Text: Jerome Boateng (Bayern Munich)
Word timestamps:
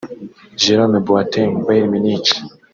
Jerome 0.61 0.99
Boateng 1.07 1.51
(Bayern 1.65 1.89
Munich) 1.91 2.27